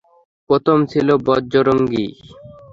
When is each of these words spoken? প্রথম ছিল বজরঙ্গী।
প্রথম 0.49 0.77
ছিল 0.91 1.07
বজরঙ্গী। 1.25 2.05